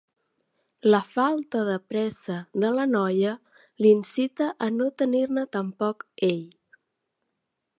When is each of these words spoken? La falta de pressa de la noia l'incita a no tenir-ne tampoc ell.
La 0.93 0.99
falta 1.17 1.59
de 1.67 1.75
pressa 1.91 2.37
de 2.63 2.71
la 2.77 2.87
noia 2.93 3.33
l'incita 3.87 4.49
a 4.69 4.71
no 4.79 4.89
tenir-ne 5.03 5.45
tampoc 5.57 6.07
ell. 6.31 6.45